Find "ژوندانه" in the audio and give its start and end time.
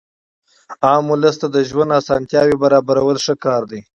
1.69-1.99